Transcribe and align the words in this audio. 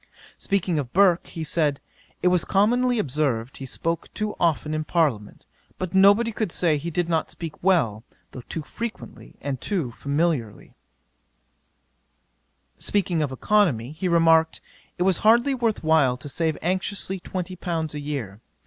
'Speaking 0.39 0.79
of 0.79 0.91
Burke, 0.93 1.27
he 1.27 1.43
said, 1.43 1.79
"It 2.23 2.29
was 2.29 2.43
commonly 2.43 2.97
observed, 2.97 3.57
he 3.57 3.67
spoke 3.67 4.11
too 4.15 4.33
often 4.39 4.73
in 4.73 4.83
parliament; 4.83 5.45
but 5.77 5.93
nobody 5.93 6.31
could 6.31 6.51
say 6.51 6.75
he 6.77 6.89
did 6.89 7.07
not 7.07 7.29
speak 7.29 7.61
well, 7.61 8.03
though 8.31 8.41
too 8.49 8.63
frequently 8.63 9.35
and 9.41 9.61
too 9.61 9.91
familiarly." 9.91 10.73
'Speaking 12.79 13.21
of 13.21 13.31
economy, 13.31 13.91
he 13.91 14.07
remarked, 14.07 14.59
it 14.97 15.03
was 15.03 15.19
hardly 15.19 15.53
worth 15.53 15.83
while 15.83 16.17
to 16.17 16.27
save 16.27 16.57
anxiously 16.63 17.19
twenty 17.19 17.55
pounds 17.55 17.93
a 17.93 17.99
year. 17.99 18.41